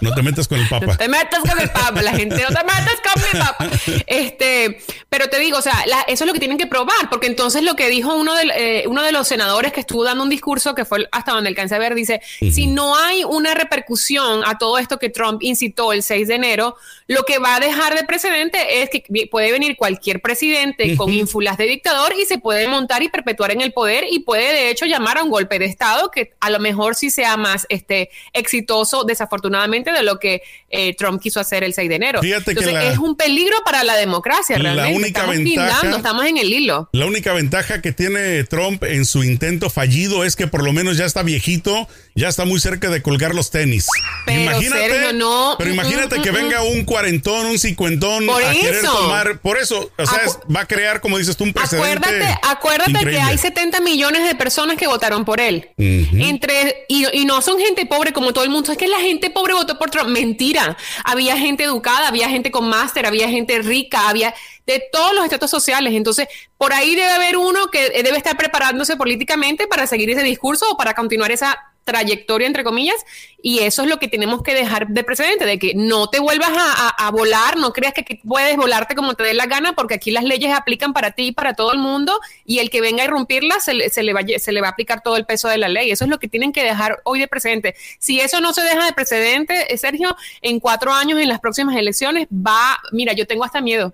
no 0.00 0.12
te 0.12 0.22
metas 0.22 0.48
con 0.48 0.58
el 0.58 0.68
Papa. 0.68 0.86
No 0.86 0.96
te 0.96 1.08
metas 1.08 1.40
con 1.40 1.60
el 1.60 1.70
Papa, 1.70 2.02
la 2.02 2.12
gente 2.12 2.36
no 2.36 2.48
te 2.48 2.64
metas 2.64 3.00
con 3.02 3.22
mi 3.22 3.40
Papa. 3.40 3.68
Este, 4.06 4.82
pero 5.08 5.28
te 5.28 5.38
digo, 5.38 5.58
o 5.58 5.62
sea, 5.62 5.84
eso 6.06 6.24
es 6.24 6.26
lo 6.26 6.32
que 6.32 6.38
tienen 6.38 6.58
que 6.58 6.66
probar, 6.66 7.08
porque 7.10 7.26
entonces 7.26 7.62
lo 7.62 7.74
que 7.74 7.88
dijo 7.88 8.14
uno 8.14 8.34
de, 8.34 8.42
eh, 8.54 8.84
uno 8.86 9.02
de 9.02 9.12
los 9.12 9.28
senadores 9.28 9.72
que 9.72 9.80
estuvo 9.80 10.04
dando 10.04 10.24
un 10.24 10.30
discurso 10.30 10.74
que 10.74 10.84
fue 10.84 11.08
hasta 11.12 11.32
donde 11.32 11.48
alcancé 11.48 11.74
a 11.74 11.78
ver, 11.78 11.94
dice, 11.94 12.20
si 12.38 12.66
no 12.66 12.96
hay 12.96 13.24
una 13.24 13.54
repercusión 13.54 14.42
a 14.44 14.58
todo 14.58 14.78
esto 14.78 14.98
que 14.98 15.10
Trump 15.10 15.42
incitó 15.42 15.92
el 15.92 16.02
6 16.02 16.28
de 16.28 16.34
enero, 16.34 16.76
lo 17.06 17.24
que 17.24 17.38
va 17.38 17.56
a 17.56 17.60
dejar 17.60 17.94
de 17.94 18.04
precedente 18.04 18.82
es 18.82 18.90
que 18.90 19.04
puede 19.30 19.52
venir 19.52 19.76
cualquier 19.76 20.20
presidente 20.20 20.96
con 20.96 21.12
ínfulas 21.12 21.56
de 21.56 21.66
dictador 21.66 22.12
y 22.16 22.24
se 22.24 22.38
puede 22.38 22.68
montar 22.68 23.02
y 23.02 23.08
perpetuar 23.08 23.50
en 23.50 23.60
el 23.60 23.72
poder 23.72 24.04
y 24.08 24.20
puede 24.20 24.52
de 24.52 24.70
hecho 24.70 24.86
llamar 24.86 25.18
a 25.18 25.22
un 25.22 25.30
golpe 25.30 25.58
de 25.58 25.66
Estado 25.66 26.10
que 26.10 26.32
a 26.40 26.50
lo 26.50 26.58
mejor 26.60 26.94
sí 26.94 27.10
sea 27.10 27.36
más 27.36 27.66
este, 27.68 28.10
exitoso, 28.32 29.04
desafortunadamente, 29.04 29.89
de 29.92 30.02
lo 30.02 30.18
que 30.18 30.42
eh, 30.68 30.94
Trump 30.96 31.20
quiso 31.20 31.40
hacer 31.40 31.64
el 31.64 31.74
6 31.74 31.88
de 31.88 31.94
enero. 31.94 32.20
Fíjate 32.20 32.52
Entonces, 32.52 32.72
que 32.72 32.88
es 32.88 32.98
un 32.98 33.16
peligro 33.16 33.56
para 33.64 33.84
la 33.84 33.96
democracia, 33.96 34.56
realmente. 34.58 34.90
La 34.90 34.96
única 34.96 35.20
estamos 35.20 35.36
ventaja, 35.36 35.96
estamos 35.96 36.26
en 36.26 36.36
el 36.36 36.52
hilo. 36.52 36.88
La 36.92 37.06
única 37.06 37.32
ventaja 37.32 37.82
que 37.82 37.92
tiene 37.92 38.44
Trump 38.44 38.84
en 38.84 39.04
su 39.04 39.24
intento 39.24 39.70
fallido 39.70 40.24
es 40.24 40.36
que 40.36 40.46
por 40.46 40.62
lo 40.62 40.72
menos 40.72 40.96
ya 40.96 41.04
está 41.04 41.22
viejito, 41.22 41.88
ya 42.20 42.28
está 42.28 42.44
muy 42.44 42.60
cerca 42.60 42.90
de 42.90 43.00
colgar 43.00 43.34
los 43.34 43.50
tenis. 43.50 43.86
Pero 44.26 44.42
imagínate, 44.42 45.12
no. 45.14 45.56
Pero 45.58 45.70
imagínate 45.70 46.18
mm, 46.18 46.22
que 46.22 46.30
mm, 46.30 46.34
venga 46.34 46.60
mm. 46.62 46.66
un 46.66 46.84
cuarentón, 46.84 47.46
un 47.46 47.58
cincuentón 47.58 48.28
a 48.28 48.52
querer 48.52 48.82
tomar. 48.84 49.40
Por 49.40 49.56
eso, 49.56 49.90
o 49.96 50.06
sea, 50.06 50.20
va 50.54 50.60
a 50.60 50.66
crear, 50.66 51.00
como 51.00 51.16
dices 51.16 51.36
tú, 51.36 51.44
un 51.44 51.54
precedente. 51.54 51.96
Acuérdate, 51.96 52.38
acuérdate 52.42 53.10
que 53.10 53.18
hay 53.18 53.38
70 53.38 53.80
millones 53.80 54.28
de 54.28 54.34
personas 54.34 54.76
que 54.76 54.86
votaron 54.86 55.24
por 55.24 55.40
él. 55.40 55.70
Entre, 55.78 56.84
y, 56.88 57.06
y, 57.18 57.24
no 57.24 57.40
son 57.40 57.58
gente 57.58 57.86
pobre 57.86 58.12
como 58.12 58.34
todo 58.34 58.44
el 58.44 58.50
mundo. 58.50 58.70
Es 58.70 58.76
que 58.76 58.86
la 58.86 59.00
gente 59.00 59.30
pobre 59.30 59.54
votó 59.54 59.78
por 59.78 59.90
Trump. 59.90 60.10
Mentira. 60.10 60.76
Había 61.04 61.38
gente 61.38 61.64
educada, 61.64 62.08
había 62.08 62.28
gente 62.28 62.50
con 62.50 62.68
máster, 62.68 63.06
había 63.06 63.30
gente 63.30 63.62
rica, 63.62 64.10
había 64.10 64.34
de 64.66 64.82
todos 64.92 65.14
los 65.14 65.24
estatus 65.24 65.50
sociales. 65.50 65.94
Entonces, 65.94 66.28
por 66.58 66.74
ahí 66.74 66.94
debe 66.94 67.12
haber 67.12 67.38
uno 67.38 67.68
que 67.68 68.02
debe 68.02 68.18
estar 68.18 68.36
preparándose 68.36 68.96
políticamente 68.96 69.66
para 69.66 69.86
seguir 69.86 70.10
ese 70.10 70.22
discurso 70.22 70.70
o 70.70 70.76
para 70.76 70.94
continuar 70.94 71.30
esa 71.30 71.69
trayectoria, 71.90 72.46
entre 72.46 72.62
comillas, 72.62 72.96
y 73.42 73.60
eso 73.60 73.82
es 73.82 73.88
lo 73.88 73.98
que 73.98 74.06
tenemos 74.06 74.42
que 74.42 74.54
dejar 74.54 74.86
de 74.88 75.02
precedente, 75.02 75.44
de 75.44 75.58
que 75.58 75.74
no 75.74 76.08
te 76.08 76.20
vuelvas 76.20 76.50
a, 76.52 77.10
volar, 77.10 77.56
no 77.56 77.72
creas 77.72 77.92
que 77.94 78.20
puedes 78.24 78.56
volarte 78.56 78.94
como 78.94 79.14
te 79.14 79.24
dé 79.24 79.34
la 79.34 79.46
gana, 79.46 79.72
porque 79.72 79.94
aquí 79.94 80.12
las 80.12 80.22
leyes 80.22 80.52
aplican 80.54 80.92
para 80.92 81.10
ti 81.10 81.28
y 81.28 81.32
para 81.32 81.54
todo 81.54 81.72
el 81.72 81.78
mundo, 81.78 82.20
y 82.44 82.60
el 82.60 82.70
que 82.70 82.80
venga 82.80 83.02
a 83.02 83.06
irrumpirlas 83.06 83.64
se, 83.64 83.74
le 83.74 84.12
va, 84.12 84.20
se 84.38 84.52
le 84.52 84.60
va 84.60 84.68
a 84.68 84.70
aplicar 84.70 85.02
todo 85.02 85.16
el 85.16 85.26
peso 85.26 85.48
de 85.48 85.58
la 85.58 85.68
ley. 85.68 85.90
Eso 85.90 86.04
es 86.04 86.10
lo 86.10 86.20
que 86.20 86.28
tienen 86.28 86.52
que 86.52 86.62
dejar 86.62 87.00
hoy 87.04 87.18
de 87.18 87.26
precedente. 87.26 87.74
Si 87.98 88.20
eso 88.20 88.40
no 88.40 88.52
se 88.52 88.62
deja 88.62 88.84
de 88.84 88.92
precedente, 88.92 89.72
eh, 89.72 89.76
Sergio, 89.78 90.16
en 90.42 90.60
cuatro 90.60 90.92
años, 90.92 91.18
en 91.18 91.28
las 91.28 91.40
próximas 91.40 91.76
elecciones, 91.76 92.28
va, 92.30 92.80
mira, 92.92 93.14
yo 93.14 93.26
tengo 93.26 93.44
hasta 93.44 93.60
miedo. 93.60 93.92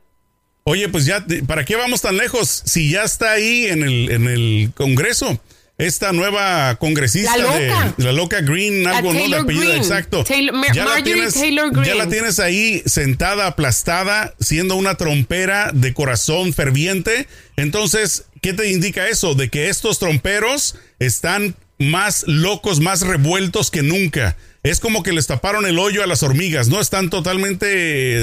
Oye, 0.64 0.88
pues 0.88 1.06
ya, 1.06 1.24
¿para 1.46 1.64
qué 1.64 1.76
vamos 1.76 2.02
tan 2.02 2.16
lejos? 2.16 2.62
Si 2.64 2.90
ya 2.90 3.04
está 3.04 3.32
ahí 3.32 3.66
en 3.66 3.84
el, 3.84 4.10
en 4.10 4.26
el 4.26 4.72
Congreso 4.74 5.38
esta 5.78 6.12
nueva 6.12 6.76
congresista 6.76 7.36
la 7.36 7.58
de 7.58 7.72
la 7.98 8.12
loca 8.12 8.40
Green, 8.40 8.86
algo 8.86 9.12
no 9.12 9.28
de 9.28 9.36
apellido 9.36 9.74
exacto. 9.74 10.24
ya, 10.72 10.84
la 10.84 11.02
tienes, 11.02 11.34
ya 11.34 11.94
la 11.94 12.08
tienes 12.08 12.38
ahí 12.38 12.82
sentada, 12.86 13.46
aplastada, 13.46 14.34
siendo 14.40 14.76
una 14.76 14.94
trompera 14.94 15.72
de 15.74 15.92
corazón 15.92 16.54
ferviente. 16.54 17.28
Entonces, 17.56 18.24
¿qué 18.40 18.54
te 18.54 18.70
indica 18.70 19.08
eso? 19.08 19.34
De 19.34 19.50
que 19.50 19.68
estos 19.68 19.98
tromperos 19.98 20.76
están 20.98 21.54
más 21.78 22.24
locos, 22.26 22.80
más 22.80 23.02
revueltos 23.02 23.70
que 23.70 23.82
nunca. 23.82 24.36
Es 24.70 24.80
como 24.80 25.02
que 25.02 25.12
les 25.12 25.26
taparon 25.26 25.66
el 25.66 25.78
hoyo 25.78 26.02
a 26.02 26.06
las 26.06 26.22
hormigas, 26.22 26.68
¿no? 26.68 26.80
Están 26.80 27.10
totalmente 27.10 27.66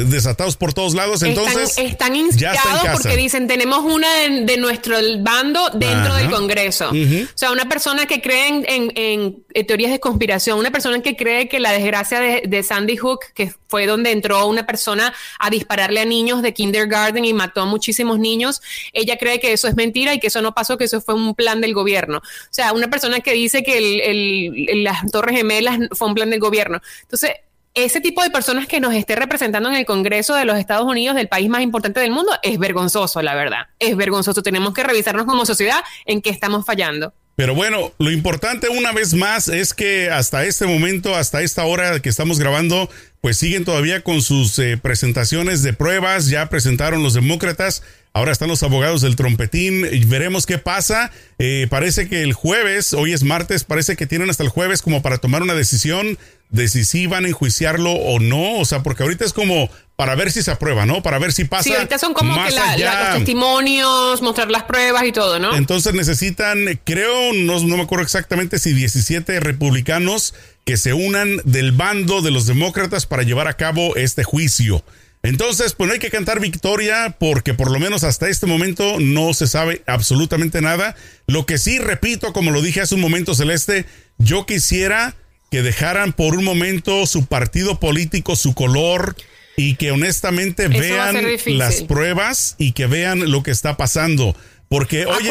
desatados 0.06 0.58
por 0.58 0.74
todos 0.74 0.94
lados, 0.94 1.22
entonces... 1.24 1.78
Están, 1.78 2.16
inspirados 2.16 2.62
porque 2.94 3.16
dicen, 3.16 3.48
tenemos 3.48 3.84
una 3.84 4.08
de, 4.14 4.58
nuestro 4.58 4.98
bando 5.20 5.70
dentro 5.74 6.16
del 6.16 6.30
Congreso. 6.30 6.90
O 6.92 7.38
sea, 7.38 7.52
una 7.52 7.68
persona 7.68 8.06
que 8.06 8.22
cree 8.22 8.64
en, 8.68 9.44
teorías 9.66 9.92
de 9.92 10.00
conspiración, 10.00 10.60
una 10.60 10.72
persona 10.72 11.02
que 11.02 11.16
cree 11.16 11.48
que 11.48 11.60
la 11.60 11.72
desgracia 11.72 12.20
de, 12.20 12.64
Sandy 12.64 12.98
Hook, 12.98 13.20
que 13.34 13.52
fue 13.68 13.86
donde 13.86 14.12
entró 14.12 14.46
una 14.48 14.66
persona 14.66 15.14
a 15.40 15.50
dispararle 15.50 16.00
a 16.00 16.06
niños 16.06 16.42
de 16.42 16.54
kindergarten 16.54 17.26
y 17.26 17.34
mató 17.34 17.62
a 17.62 17.66
muchísimos 17.66 18.20
niños, 18.20 18.62
ella 18.94 19.18
cree 19.18 19.40
que 19.40 19.54
eso 19.54 19.68
es 19.68 19.76
mentira 19.76 20.14
y 20.14 20.20
que 20.20 20.28
eso 20.28 20.42
no 20.42 20.54
pasó, 20.54 20.78
que 20.78 20.86
eso 20.86 21.02
fue 21.02 21.16
un 21.16 21.36
plan 21.36 21.62
del 21.62 21.74
gobierno. 21.74 22.18
O 22.20 22.52
sea, 22.52 22.74
una 22.74 22.90
persona 22.90 23.20
que 23.20 23.34
dice 23.34 23.64
que 23.64 23.78
el, 23.78 24.84
las 24.84 25.12
Torres 25.12 25.36
Gemelas 25.36 25.80
fue 25.92 26.08
un 26.08 26.16
plan 26.16 26.33
del 26.34 26.42
gobierno. 26.42 26.82
Entonces, 27.02 27.32
ese 27.74 28.02
tipo 28.02 28.22
de 28.22 28.30
personas 28.30 28.68
que 28.68 28.80
nos 28.80 28.94
esté 28.94 29.16
representando 29.16 29.70
en 29.70 29.76
el 29.76 29.86
Congreso 29.86 30.36
de 30.36 30.46
los 30.46 30.58
Estados 30.58 30.86
Unidos, 30.86 31.16
del 31.16 31.28
país 31.28 31.50
más 31.50 31.62
importante 31.62 32.00
del 32.00 32.12
mundo, 32.12 32.32
es 32.44 32.60
vergonzoso, 32.60 33.22
la 33.22 33.34
verdad. 33.34 33.68
Es 33.80 33.98
vergonzoso. 33.98 34.44
Tenemos 34.44 34.74
que 34.74 34.84
revisarnos 34.84 35.26
como 35.26 35.46
sociedad 35.46 35.84
en 36.06 36.22
qué 36.22 36.30
estamos 36.30 36.66
fallando. 36.66 37.14
Pero 37.36 37.56
bueno, 37.56 37.92
lo 37.98 38.12
importante 38.12 38.70
una 38.70 38.92
vez 38.92 39.16
más 39.16 39.48
es 39.48 39.74
que 39.74 40.12
hasta 40.12 40.46
este 40.46 40.68
momento, 40.68 41.16
hasta 41.16 41.42
esta 41.42 41.66
hora 41.66 42.00
que 42.00 42.10
estamos 42.10 42.40
grabando, 42.40 42.90
pues 43.22 43.38
siguen 43.38 43.66
todavía 43.66 44.02
con 44.02 44.22
sus 44.22 44.60
eh, 44.60 44.78
presentaciones 44.78 45.64
de 45.64 45.74
pruebas. 45.74 46.28
Ya 46.28 46.50
presentaron 46.50 47.02
los 47.02 47.16
demócratas 47.16 47.82
Ahora 48.16 48.32
están 48.32 48.48
los 48.48 48.62
abogados 48.62 49.02
del 49.02 49.16
trompetín 49.16 49.88
y 49.92 50.06
veremos 50.06 50.46
qué 50.46 50.60
pasa. 50.60 51.12
Eh, 51.40 51.66
parece 51.72 52.08
que 52.08 52.22
el 52.22 52.34
jueves, 52.34 52.94
hoy 52.94 53.12
es 53.12 53.24
martes, 53.24 53.64
parece 53.64 53.96
que 53.96 54.06
tienen 54.06 54.30
hasta 54.30 54.44
el 54.44 54.50
jueves 54.50 54.84
como 54.84 55.02
para 55.02 55.18
tomar 55.18 55.42
una 55.42 55.56
decisión 55.56 56.20
de 56.54 56.68
si 56.70 56.86
sí 56.86 57.08
van 57.08 57.26
a 57.26 57.28
enjuiciarlo 57.28 57.92
o 57.92 58.20
no. 58.20 58.60
O 58.60 58.66
sea, 58.66 58.84
porque 58.84 59.04
ahorita 59.04 59.26
es 59.26 59.34
como 59.34 59.70
para 59.96 60.16
ver 60.16 60.32
si 60.32 60.42
se 60.44 60.52
aprueba, 60.52 60.86
¿no? 60.86 61.04
Para 61.04 61.20
ver 61.20 61.34
si 61.34 61.46
pasa. 61.46 61.64
Sí, 61.64 61.74
ahorita 61.74 61.98
son 61.98 62.14
como 62.14 62.34
que 62.46 62.52
los 62.52 63.14
testimonios, 63.16 64.22
mostrar 64.22 64.50
las 64.50 64.64
pruebas 64.64 65.04
y 65.04 65.12
todo, 65.12 65.40
¿no? 65.40 65.56
Entonces 65.56 65.94
necesitan, 65.94 66.80
creo, 66.86 67.34
no, 67.34 67.60
no 67.60 67.78
me 67.78 67.84
acuerdo 67.84 68.04
exactamente 68.04 68.60
si 68.60 68.74
17 68.74 69.40
republicanos 69.40 70.36
que 70.64 70.78
se 70.78 70.94
unan 70.94 71.42
del 71.44 71.72
bando 71.72 72.22
de 72.22 72.32
los 72.32 72.46
demócratas 72.46 73.08
para 73.08 73.24
llevar 73.24 73.48
a 73.48 73.58
cabo 73.58 73.96
este 73.96 74.24
juicio. 74.24 74.84
Entonces, 75.24 75.74
pues 75.74 75.88
no 75.88 75.94
hay 75.94 76.00
que 76.00 76.12
cantar 76.12 76.40
victoria 76.40 77.16
porque 77.18 77.54
por 77.54 77.72
lo 77.72 77.80
menos 77.80 78.04
hasta 78.04 78.28
este 78.28 78.46
momento 78.46 79.00
no 79.00 79.34
se 79.34 79.48
sabe 79.48 79.82
absolutamente 79.88 80.62
nada. 80.62 80.96
Lo 81.28 81.46
que 81.46 81.58
sí, 81.58 81.80
repito, 81.80 82.32
como 82.32 82.52
lo 82.52 82.62
dije 82.62 82.82
hace 82.82 82.94
un 82.94 83.02
momento, 83.02 83.34
Celeste, 83.34 83.86
yo 84.18 84.46
quisiera 84.46 85.16
que 85.54 85.62
dejaran 85.62 86.14
por 86.14 86.36
un 86.36 86.44
momento 86.44 87.06
su 87.06 87.28
partido 87.28 87.80
político, 87.80 88.36
su 88.36 88.56
color 88.56 89.16
y 89.56 89.76
que 89.76 89.92
honestamente 89.92 90.68
vean 90.68 91.16
las 91.46 91.84
pruebas 91.84 92.56
y 92.58 92.72
que 92.72 92.88
vean 92.88 93.30
lo 93.30 93.44
que 93.44 93.52
está 93.52 93.78
pasando. 93.78 94.36
Porque, 94.68 95.06
oye, 95.06 95.30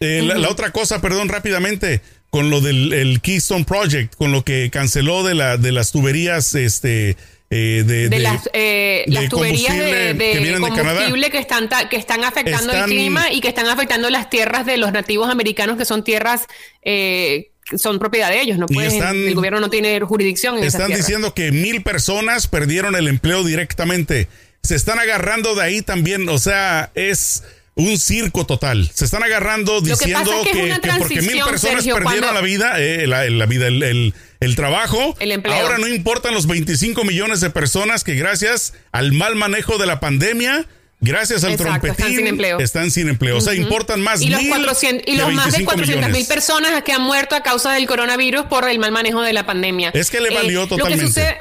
eh, 0.00 0.22
la, 0.22 0.48
otra 0.48 0.72
cosa, 0.72 1.00
perdón, 1.00 1.28
rápidamente, 1.28 2.00
con 2.30 2.50
lo 2.50 2.60
del 2.60 3.20
Keystone 3.22 3.64
Project, 3.64 4.16
con 4.16 4.32
lo 4.32 4.44
que 4.44 4.70
canceló 4.72 5.22
de, 5.22 5.36
la, 5.36 5.56
de 5.56 5.70
las 5.70 5.92
tuberías, 5.92 6.56
este 6.56 7.16
eh, 7.50 7.84
de, 7.86 8.18
las, 8.18 8.50
eh, 8.54 9.04
las 9.06 9.28
tuberías 9.28 9.76
de, 9.76 10.56
combustible 10.58 11.30
que 11.30 11.38
están, 11.38 11.68
que 11.88 11.96
están 11.96 12.24
afectando 12.24 12.72
el 12.72 12.84
clima 12.86 13.30
y 13.30 13.40
que 13.40 13.46
están 13.46 13.68
afectando 13.68 14.10
las 14.10 14.28
tierras 14.28 14.66
de 14.66 14.78
los 14.78 14.90
nativos 14.90 15.30
americanos, 15.30 15.78
que 15.78 15.84
son 15.84 16.02
tierras 16.02 16.48
eh, 16.82 17.52
son 17.78 17.98
propiedad 17.98 18.30
de 18.30 18.40
ellos, 18.40 18.58
no 18.58 18.66
pueden, 18.66 19.02
el 19.02 19.34
gobierno 19.34 19.60
no 19.60 19.70
tiene 19.70 20.00
jurisdicción. 20.00 20.58
En 20.58 20.64
están 20.64 20.92
diciendo 20.92 21.34
que 21.34 21.52
mil 21.52 21.82
personas 21.82 22.46
perdieron 22.46 22.96
el 22.96 23.08
empleo 23.08 23.44
directamente. 23.44 24.28
Se 24.62 24.74
están 24.74 24.98
agarrando 24.98 25.54
de 25.54 25.62
ahí 25.62 25.82
también, 25.82 26.28
o 26.28 26.38
sea, 26.38 26.90
es 26.94 27.42
un 27.76 27.98
circo 27.98 28.46
total. 28.46 28.88
Se 28.92 29.04
están 29.04 29.22
agarrando 29.22 29.80
diciendo 29.80 30.30
que, 30.44 30.74
porque 30.98 31.22
mil 31.22 31.42
personas 31.42 31.84
perdieron 31.84 32.34
la 32.34 32.40
vida, 32.40 32.80
eh, 32.80 33.06
la, 33.06 33.46
vida, 33.46 33.66
el, 33.66 34.14
el, 34.40 34.56
trabajo. 34.56 35.16
Ahora 35.44 35.78
no 35.78 35.88
importan 35.88 36.34
los 36.34 36.46
25 36.46 37.04
millones 37.04 37.40
de 37.40 37.50
personas 37.50 38.04
que 38.04 38.14
gracias 38.14 38.74
al 38.92 39.12
mal 39.12 39.34
manejo 39.34 39.78
de 39.78 39.86
la 39.86 40.00
pandemia, 40.00 40.66
gracias 41.00 41.44
al 41.44 41.56
trompetín, 41.56 41.90
están 41.90 42.14
sin 42.14 42.26
empleo. 42.26 42.58
Están 42.58 42.90
sin 42.90 43.08
empleo. 43.08 43.38
O 43.38 43.40
sea, 43.40 43.54
importan 43.54 44.00
más 44.00 44.22
y 44.22 44.28
los, 44.28 44.42
y 44.42 45.16
los 45.16 45.32
más 45.32 45.56
de 45.56 45.64
400 45.64 46.10
mil 46.10 46.26
personas 46.26 46.82
que 46.82 46.92
han 46.92 47.02
muerto 47.02 47.34
a 47.34 47.42
causa 47.42 47.72
del 47.72 47.86
coronavirus 47.86 48.46
por 48.46 48.68
el 48.68 48.78
mal 48.78 48.92
manejo 48.92 49.22
de 49.22 49.32
la 49.32 49.46
pandemia. 49.46 49.90
Es 49.94 50.10
que 50.10 50.20
le 50.20 50.30
valió 50.30 50.64
eh, 50.64 50.68
totalmente. 50.68 51.40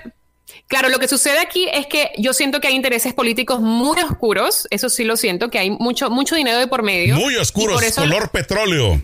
Claro, 0.67 0.89
lo 0.89 0.97
que 0.97 1.07
sucede 1.07 1.39
aquí 1.39 1.67
es 1.71 1.85
que 1.85 2.11
yo 2.17 2.33
siento 2.33 2.59
que 2.59 2.67
hay 2.67 2.75
intereses 2.75 3.13
políticos 3.13 3.59
muy 3.61 3.99
oscuros, 4.01 4.67
eso 4.71 4.89
sí 4.89 5.03
lo 5.03 5.17
siento, 5.17 5.49
que 5.49 5.59
hay 5.59 5.69
mucho, 5.69 6.09
mucho 6.09 6.35
dinero 6.35 6.57
de 6.57 6.67
por 6.67 6.83
medio. 6.83 7.15
Muy 7.15 7.35
oscuros, 7.35 7.81
color 7.93 8.31
petróleo. 8.31 9.01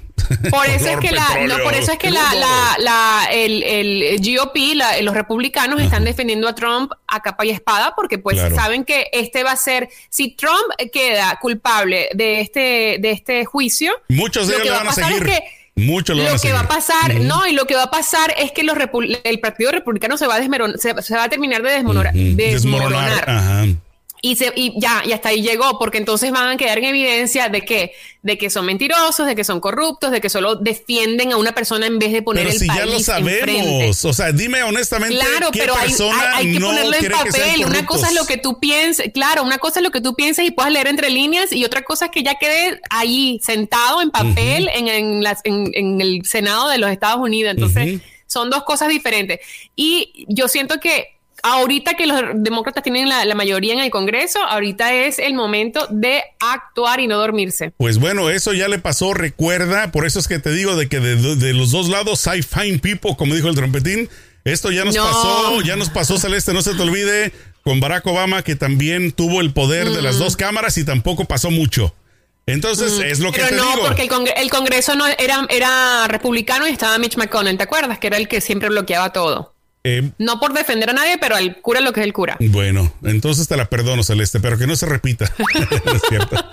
Por 0.52 0.68
eso 0.68 0.90
es 0.90 1.00
que, 1.00 1.12
la, 1.12 1.48
no, 1.48 1.58
por 1.64 1.74
eso 1.74 1.92
es 1.92 1.98
que 1.98 2.12
la, 2.12 2.34
la, 2.80 3.28
el, 3.32 3.64
el, 3.64 4.20
GOP, 4.20 4.58
los 5.02 5.14
republicanos 5.14 5.82
están 5.82 6.04
defendiendo 6.04 6.48
a 6.48 6.56
Trump 6.56 6.92
a 7.08 7.22
capa 7.22 7.46
y 7.46 7.50
espada 7.50 7.94
porque 7.96 8.18
pues 8.18 8.40
saben 8.54 8.86
que 8.86 9.08
este 9.12 9.44
va 9.44 9.52
a 9.52 9.58
ser, 9.58 9.90
si 10.10 10.32
Trump 10.36 10.72
queda 10.94 11.38
culpable 11.42 12.10
de 12.14 12.42
este, 12.42 12.98
de 13.00 13.12
este 13.12 13.46
juicio, 13.46 13.94
muchos 14.10 14.48
de 14.48 14.56
ellos 14.56 14.66
le 14.66 14.72
van 14.72 14.88
a, 14.88 14.94
seguir. 14.94 15.30
Mucho 15.76 16.14
lo, 16.14 16.24
que 16.42 16.52
va 16.52 16.62
a 16.62 16.68
pasar, 16.68 17.16
no, 17.22 17.48
y 17.48 17.54
lo 17.54 17.66
que 17.66 17.76
va 17.76 17.84
a 17.84 17.92
pasar 17.92 18.34
es 18.38 18.52
que 18.52 18.64
los 18.64 18.76
el 19.24 19.40
Partido 19.40 19.72
Republicano 19.72 20.18
se 20.18 20.28
va 20.28 20.36
a, 20.36 20.78
se, 20.78 21.16
va 21.16 21.24
a 21.24 21.30
terminar 21.30 21.62
de 21.64 21.72
desmoronar. 21.72 22.14
desmoronar. 22.14 23.78
Y, 24.22 24.36
se, 24.36 24.52
y 24.56 24.74
ya, 24.80 25.02
y 25.06 25.14
hasta 25.14 25.30
ahí 25.30 25.42
llegó, 25.42 25.80
porque 25.80 25.98
entonces 25.98 26.32
van 26.32 26.50
a 26.50 26.58
quedar 26.58 26.78
en 26.80 26.86
evidencia 26.86 27.48
de 27.48 27.62
que, 27.62 27.94
de 28.22 28.38
que 28.38 28.50
son 28.50 28.66
mentirosos, 28.66 29.26
de 29.26 29.36
que 29.36 29.44
son 29.44 29.62
corruptos, 29.62 30.12
de 30.12 30.20
que 30.20 30.30
solo 30.30 30.56
defienden 30.56 31.32
a 31.32 31.38
una 31.38 31.54
persona 31.54 31.88
en 31.88 32.00
vez 32.00 32.12
de 32.12 32.22
poner 32.22 32.44
pero 32.44 32.54
el 32.54 32.60
si 32.60 32.68
ya 32.68 32.86
lo 32.86 33.00
sabemos, 33.00 34.04
o 34.04 34.14
sea, 34.14 34.32
dime 34.32 34.62
honestamente, 34.64 35.16
claro, 35.16 35.50
pero 35.54 35.74
hay, 35.78 35.94
hay, 36.34 36.54
que 36.54 36.60
ponerlo 36.60 36.96
en 36.96 37.12
papel. 37.12 37.66
una 37.66 37.86
cosa 37.86 38.10
es 38.10 38.16
lo 38.16 38.26
que 38.26 38.38
tú 38.38 38.60
pienses, 38.60 39.12
claro, 39.14 39.44
una 39.44 39.58
cosa 39.58 39.80
es 39.80 39.84
lo 39.84 39.92
que 39.92 40.02
tú 40.02 40.16
pienses 40.16 40.46
y 40.46 40.52
puedas 40.52 40.72
leer 40.72 40.88
entre 40.88 41.10
líneas, 41.10 41.54
y 41.54 41.64
otra 41.64 41.84
cosa 41.84 42.06
es 42.06 42.12
que 42.12 42.24
ya 42.24 42.36
quede 42.36 42.82
ahí 42.90 43.40
sentado 43.42 44.02
en 44.02 44.12
papel 44.12 44.70
en, 44.74 44.88
en, 44.90 45.24
las, 45.24 45.40
en, 45.46 46.02
el 46.02 46.26
Senado 46.26 46.68
de 46.68 46.78
los 46.78 46.92
Estados 46.92 47.20
Unidos. 47.20 47.54
Entonces, 47.54 48.02
son 48.30 48.50
dos 48.50 48.64
cosas 48.64 48.90
diferentes. 48.90 49.40
Y 49.76 50.26
yo 50.28 50.48
siento 50.48 50.80
que 50.80 51.19
ahorita 51.44 51.96
que 51.96 52.08
los 52.08 52.22
demócratas 52.36 52.84
tienen 52.84 53.10
la, 53.10 53.36
mayoría 53.36 53.74
en 53.74 53.80
el 53.80 53.90
Congreso, 53.90 54.40
ahorita 54.44 54.94
es 54.94 55.20
el 55.20 55.34
momento 55.34 55.88
de 55.90 56.24
actuar 56.40 57.00
y 57.00 57.08
no 57.08 57.18
dormirse. 57.18 57.72
Pues 57.78 58.00
bueno, 58.00 58.30
eso 58.30 58.54
ya 58.54 58.68
le 58.68 58.80
pasó, 58.80 59.14
recuerda, 59.14 59.92
por 59.92 60.06
eso 60.06 60.20
es 60.20 60.28
que 60.28 60.40
te 60.40 60.52
digo 60.52 60.76
de 60.76 60.90
que 60.90 61.00
de, 61.00 61.54
los 61.54 61.72
dos 61.72 61.90
lados 61.90 62.28
hay 62.28 62.42
fine 62.42 62.80
people, 62.80 63.16
como 63.18 63.36
dijo 63.36 63.48
el 63.48 63.56
trompetín. 63.56 64.10
Esto 64.46 64.72
ya 64.72 64.86
nos 64.86 64.96
pasó, 64.96 65.62
ya 65.62 65.76
nos 65.76 65.90
pasó, 65.90 66.18
Celeste, 66.18 66.54
no 66.54 66.62
se 66.62 66.74
te 66.74 66.82
olvide, 66.82 67.34
con 67.64 67.80
Barack 67.80 68.08
Obama, 68.08 68.42
que 68.42 68.56
también 68.56 69.12
tuvo 69.12 69.42
el 69.42 69.52
poder 69.54 69.90
de 69.90 70.02
las 70.02 70.16
mm. 70.16 70.20
dos 70.20 70.38
cámaras 70.38 70.78
y 70.78 70.86
tampoco 70.86 71.26
pasó 71.26 71.52
mucho. 71.52 71.94
Entonces, 72.46 73.00
mm. 73.00 73.02
es 73.04 73.20
lo 73.20 73.32
que 73.32 73.42
Pero 73.42 73.50
te 73.50 73.56
no, 73.56 73.84
porque 73.86 74.10
el, 74.38 74.50
Congreso 74.50 74.96
no 74.96 75.06
era, 75.06 75.46
era 75.50 76.08
republicano 76.08 76.68
y 76.68 76.72
estaba 76.72 76.98
Mitch 76.98 77.18
McConnell, 77.18 77.58
¿te 77.58 77.64
acuerdas? 77.64 78.00
Que 78.00 78.08
era 78.08 78.18
el 78.18 78.28
que 78.28 78.42
siempre 78.42 78.70
bloqueaba 78.70 79.14
todo. 79.14 79.54
Eh, 79.86 80.12
no 80.18 80.42
por 80.42 80.54
defender 80.54 80.90
a 80.90 80.94
nadie, 80.94 81.18
pero 81.20 81.38
al 81.38 81.62
cura 81.62 81.80
lo 81.80 81.94
que 81.94 82.02
es 82.02 82.06
el 82.06 82.12
cura. 82.12 82.36
Bueno, 82.40 82.94
entonces 83.04 83.48
te 83.48 83.56
la 83.56 83.70
perdono, 83.70 84.04
Celeste, 84.04 84.42
pero 84.42 84.58
que 84.58 84.68
no 84.68 84.76
se 84.76 84.86
repita. 84.86 85.34
no 85.86 85.94
es 85.94 86.02
cierto. 86.10 86.46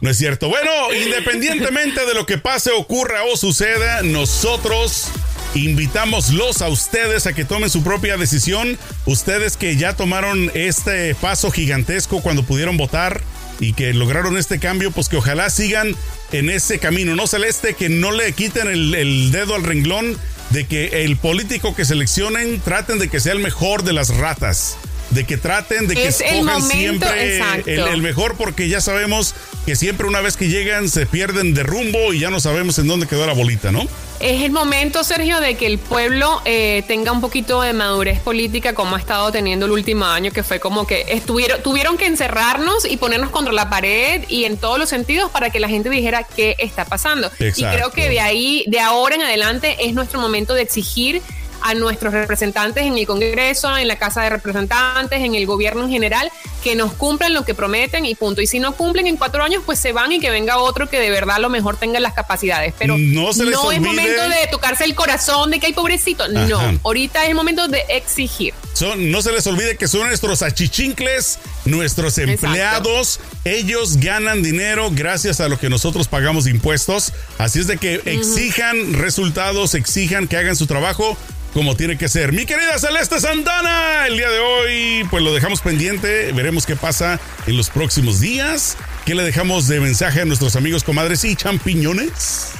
No 0.00 0.10
es 0.10 0.18
cierto. 0.18 0.48
Bueno, 0.48 0.70
independientemente 0.92 2.04
de 2.04 2.14
lo 2.14 2.26
que 2.26 2.38
pase, 2.38 2.72
ocurra 2.72 3.22
o 3.32 3.36
suceda, 3.36 4.02
nosotros 4.02 5.08
invitamoslos 5.54 6.60
a 6.62 6.68
ustedes 6.68 7.26
a 7.26 7.34
que 7.34 7.44
tomen 7.44 7.70
su 7.70 7.84
propia 7.84 8.16
decisión. 8.16 8.76
Ustedes 9.06 9.56
que 9.56 9.76
ya 9.76 9.94
tomaron 9.94 10.50
este 10.54 11.14
paso 11.14 11.52
gigantesco 11.52 12.20
cuando 12.20 12.42
pudieron 12.42 12.76
votar 12.76 13.20
y 13.60 13.74
que 13.74 13.94
lograron 13.94 14.36
este 14.36 14.58
cambio, 14.58 14.90
pues 14.90 15.08
que 15.08 15.16
ojalá 15.16 15.50
sigan 15.50 15.94
en 16.32 16.50
ese 16.50 16.80
camino, 16.80 17.14
¿no, 17.14 17.28
Celeste? 17.28 17.74
Que 17.74 17.88
no 17.88 18.10
le 18.10 18.32
quiten 18.32 18.66
el, 18.66 18.94
el 18.94 19.30
dedo 19.30 19.54
al 19.54 19.62
renglón 19.62 20.18
de 20.52 20.66
que 20.66 21.04
el 21.04 21.16
político 21.16 21.74
que 21.74 21.84
seleccionen 21.84 22.60
traten 22.60 22.98
de 22.98 23.08
que 23.08 23.20
sea 23.20 23.32
el 23.32 23.38
mejor 23.38 23.84
de 23.84 23.92
las 23.92 24.14
ratas 24.14 24.76
de 25.12 25.24
que 25.24 25.36
traten 25.36 25.86
de 25.88 25.94
que 25.94 26.08
escojan 26.08 26.62
siempre 26.62 27.40
el, 27.66 28.02
mejor 28.02 28.36
porque 28.36 28.68
ya 28.68 28.80
sabemos 28.80 29.34
que 29.66 29.76
siempre 29.76 30.06
una 30.06 30.20
vez 30.20 30.36
que 30.36 30.48
llegan 30.48 30.88
se 30.88 31.06
pierden 31.06 31.54
de 31.54 31.62
rumbo 31.62 32.12
y 32.12 32.20
ya 32.20 32.30
no 32.30 32.40
sabemos 32.40 32.78
en 32.78 32.88
dónde 32.88 33.06
quedó 33.06 33.26
la 33.26 33.34
bolita, 33.34 33.70
¿no? 33.70 33.86
Es 34.20 34.42
el 34.42 34.52
momento, 34.52 35.02
Sergio, 35.02 35.40
de 35.40 35.56
que 35.56 35.66
el 35.66 35.78
pueblo 35.78 36.40
eh, 36.44 36.84
tenga 36.86 37.10
un 37.10 37.20
poquito 37.20 37.60
de 37.60 37.72
madurez 37.72 38.20
política 38.20 38.72
como 38.72 38.94
ha 38.94 38.98
estado 39.00 39.32
teniendo 39.32 39.66
el 39.66 39.72
último 39.72 40.04
año, 40.04 40.30
que 40.30 40.44
fue 40.44 40.60
como 40.60 40.86
que 40.86 41.06
estuvieron, 41.08 41.60
tuvieron 41.60 41.98
que 41.98 42.06
encerrarnos 42.06 42.84
y 42.88 42.98
ponernos 42.98 43.30
contra 43.30 43.52
la 43.52 43.68
pared 43.68 44.22
y 44.28 44.44
en 44.44 44.58
todos 44.58 44.78
los 44.78 44.88
sentidos 44.88 45.28
para 45.32 45.50
que 45.50 45.58
la 45.58 45.68
gente 45.68 45.90
dijera 45.90 46.22
qué 46.22 46.54
está 46.58 46.84
pasando. 46.84 47.32
Y 47.40 47.64
creo 47.64 47.90
que 47.90 48.08
de 48.08 48.20
ahí, 48.20 48.64
de 48.68 48.78
ahora 48.78 49.16
en 49.16 49.22
adelante, 49.22 49.76
es 49.80 49.92
nuestro 49.92 50.20
momento 50.20 50.54
de 50.54 50.62
exigir 50.62 51.20
a 51.62 51.74
nuestros 51.74 52.12
representantes 52.12 52.84
en 52.84 52.96
el 52.98 53.06
Congreso, 53.06 53.76
en 53.76 53.88
la 53.88 53.96
Casa 53.96 54.22
de 54.22 54.30
Representantes, 54.30 55.20
en 55.20 55.34
el 55.34 55.46
gobierno 55.46 55.84
en 55.84 55.90
general, 55.90 56.30
que 56.62 56.74
nos 56.74 56.92
cumplan 56.92 57.34
lo 57.34 57.44
que 57.44 57.54
prometen 57.54 58.06
y 58.06 58.14
punto. 58.14 58.40
Y 58.40 58.46
si 58.46 58.60
no 58.60 58.72
cumplen 58.72 59.06
en 59.06 59.16
cuatro 59.16 59.42
años, 59.42 59.62
pues 59.64 59.78
se 59.78 59.92
van 59.92 60.12
y 60.12 60.20
que 60.20 60.30
venga 60.30 60.58
otro 60.58 60.88
que 60.88 60.98
de 60.98 61.10
verdad 61.10 61.36
a 61.36 61.38
lo 61.40 61.50
mejor 61.50 61.76
tenga 61.76 62.00
las 62.00 62.14
capacidades. 62.14 62.74
Pero 62.78 62.96
no, 62.98 63.30
es 63.30 63.38
momento 63.80 64.28
de 64.28 64.46
tocarse 64.50 64.84
el 64.84 64.94
corazón 64.94 65.50
de 65.50 65.60
que 65.60 65.66
hay 65.66 65.72
pobrecito. 65.72 66.28
No, 66.28 66.60
ahorita 66.84 67.24
es 67.24 67.30
el 67.30 67.34
momento 67.34 67.68
de 67.68 67.82
exigir. 67.88 68.54
no 68.96 69.22
se 69.22 69.32
les 69.32 69.46
olvide 69.46 69.76
que 69.76 69.88
son 69.88 70.06
nuestros 70.06 70.42
achichincles, 70.42 71.38
nuestros 71.64 72.18
empleados. 72.18 73.20
Ellos 73.44 73.96
ganan 73.98 74.42
dinero 74.42 74.90
gracias 74.92 75.40
a 75.40 75.48
lo 75.48 75.58
que 75.58 75.68
nosotros 75.68 76.08
pagamos 76.08 76.44
de 76.44 76.50
impuestos. 76.50 77.12
Así 77.38 77.60
es 77.60 77.66
de 77.66 77.78
que 77.78 78.02
exijan 78.04 78.94
resultados, 78.94 79.74
exijan 79.74 80.28
que 80.28 80.36
hagan 80.36 80.56
su 80.56 80.66
trabajo 80.66 81.16
como 81.52 81.76
tiene 81.76 81.98
que 81.98 82.08
ser. 82.08 82.32
Mi 82.32 82.46
querida 82.46 82.78
Celeste 82.78 83.20
Santana, 83.20 84.06
el 84.06 84.16
día 84.16 84.30
de 84.30 84.38
hoy 84.38 85.06
pues 85.10 85.22
lo 85.22 85.34
dejamos 85.34 85.60
pendiente, 85.60 86.32
veremos 86.32 86.66
qué 86.66 86.76
pasa 86.76 87.20
en 87.46 87.56
los 87.56 87.70
próximos 87.70 88.20
días. 88.20 88.76
¿Qué 89.04 89.14
le 89.14 89.22
dejamos 89.22 89.68
de 89.68 89.80
mensaje 89.80 90.20
a 90.20 90.24
nuestros 90.24 90.56
amigos 90.56 90.84
comadres 90.84 91.24
y 91.24 91.36
champiñones? 91.36 92.52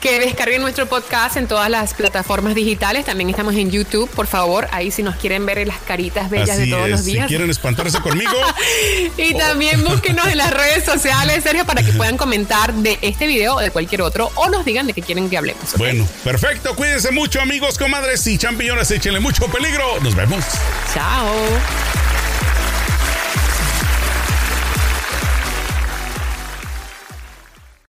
Que 0.00 0.20
descarguen 0.20 0.62
nuestro 0.62 0.86
podcast 0.86 1.36
en 1.36 1.46
todas 1.46 1.70
las 1.70 1.94
plataformas 1.94 2.54
digitales. 2.54 3.04
También 3.04 3.30
estamos 3.30 3.54
en 3.54 3.70
YouTube, 3.70 4.08
por 4.10 4.26
favor. 4.26 4.68
Ahí 4.72 4.90
si 4.90 5.02
nos 5.02 5.16
quieren 5.16 5.46
ver 5.46 5.66
las 5.66 5.78
caritas 5.78 6.30
bellas 6.30 6.58
de 6.58 6.66
todos 6.66 6.88
los 6.88 7.04
días. 7.04 7.26
Si 7.26 7.28
quieren 7.28 7.50
espantarse 7.50 8.00
conmigo. 8.00 8.32
y 9.16 9.34
también 9.34 9.84
búsquenos 9.84 10.26
en 10.26 10.38
las 10.38 10.52
redes 10.52 10.84
sociales, 10.84 11.42
Sergio, 11.42 11.64
para 11.64 11.82
que 11.82 11.92
puedan 11.92 12.16
comentar 12.16 12.72
de 12.74 12.98
este 13.02 13.26
video 13.26 13.56
o 13.56 13.60
de 13.60 13.70
cualquier 13.70 14.02
otro 14.02 14.30
o 14.34 14.48
nos 14.48 14.64
digan 14.64 14.86
de 14.86 14.92
qué 14.92 15.02
quieren 15.02 15.28
que 15.28 15.38
hablemos. 15.38 15.74
Bueno, 15.76 16.06
perfecto. 16.24 16.74
Cuídense 16.74 17.10
mucho, 17.10 17.40
amigos, 17.40 17.78
comadres 17.78 18.26
y 18.26 18.38
champiñones. 18.38 18.90
Échenle 18.90 19.20
mucho 19.20 19.46
peligro. 19.48 20.00
Nos 20.00 20.14
vemos. 20.14 20.44
Chao. 20.94 22.11